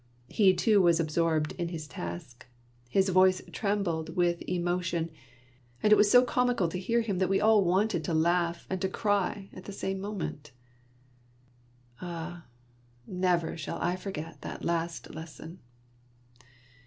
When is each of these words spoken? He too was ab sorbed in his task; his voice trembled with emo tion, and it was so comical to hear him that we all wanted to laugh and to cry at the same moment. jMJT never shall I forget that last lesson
He 0.29 0.55
too 0.55 0.81
was 0.81 0.99
ab 0.99 1.09
sorbed 1.09 1.51
in 1.59 1.67
his 1.67 1.87
task; 1.87 2.47
his 2.89 3.09
voice 3.09 3.39
trembled 3.51 4.15
with 4.15 4.41
emo 4.49 4.79
tion, 4.81 5.11
and 5.83 5.93
it 5.93 5.95
was 5.95 6.09
so 6.09 6.23
comical 6.25 6.67
to 6.69 6.79
hear 6.79 7.01
him 7.01 7.19
that 7.19 7.29
we 7.29 7.39
all 7.39 7.63
wanted 7.63 8.03
to 8.05 8.13
laugh 8.15 8.65
and 8.67 8.81
to 8.81 8.89
cry 8.89 9.51
at 9.53 9.65
the 9.65 9.71
same 9.71 10.01
moment. 10.01 10.53
jMJT 12.01 12.41
never 13.05 13.55
shall 13.55 13.77
I 13.79 13.95
forget 13.95 14.41
that 14.41 14.65
last 14.65 15.13
lesson 15.13 15.59